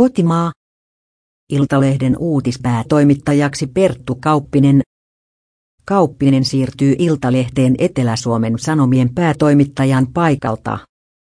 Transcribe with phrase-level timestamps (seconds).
[0.00, 0.52] Kotimaa.
[1.52, 4.80] Iltalehden uutispäätoimittajaksi Perttu Kauppinen.
[5.84, 10.78] Kauppinen siirtyy Iltalehteen Etelä-Suomen Sanomien päätoimittajan paikalta.